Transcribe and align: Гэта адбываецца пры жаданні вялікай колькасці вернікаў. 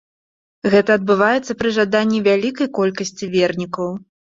Гэта 0.75 0.95
адбываецца 1.01 1.57
пры 1.61 1.75
жаданні 1.77 2.25
вялікай 2.31 2.67
колькасці 2.83 3.35
вернікаў. 3.41 3.99